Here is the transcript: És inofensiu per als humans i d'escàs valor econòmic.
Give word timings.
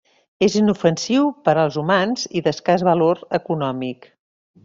És 0.45 0.53
inofensiu 0.61 1.27
per 1.49 1.53
als 1.65 1.77
humans 1.83 2.25
i 2.41 2.43
d'escàs 2.47 2.87
valor 2.89 3.23
econòmic. 3.41 4.09